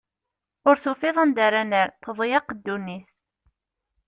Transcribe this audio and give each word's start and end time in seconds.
Ur 0.67 0.75
tufiḍ 0.83 1.15
anda 1.23 1.41
ara 1.47 1.61
nerr, 1.71 1.89
teḍyeq 2.03 2.47
ddunit. 2.57 3.09